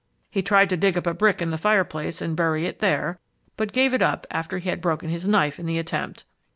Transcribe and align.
He 0.31 0.41
tried 0.41 0.67
to 0.71 0.77
dig 0.77 0.97
up 0.97 1.05
a 1.05 1.13
brick 1.13 1.43
in 1.43 1.51
the 1.51 1.59
fireplace 1.59 2.23
and 2.23 2.35
bury 2.35 2.65
it 2.65 2.79
there, 2.79 3.19
but 3.55 3.71
gave 3.71 3.93
it 3.93 4.01
up 4.01 4.25
after 4.31 4.57
he 4.57 4.67
had 4.69 4.81
broken 4.81 5.09
his 5.09 5.27
knife 5.27 5.59
in 5.59 5.67
the 5.67 5.77
attempt. 5.77 6.25